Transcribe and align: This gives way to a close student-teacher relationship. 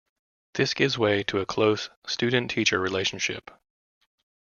This 0.55 0.73
gives 0.73 0.97
way 0.97 1.21
to 1.25 1.41
a 1.41 1.45
close 1.45 1.91
student-teacher 2.07 2.79
relationship. 2.79 3.51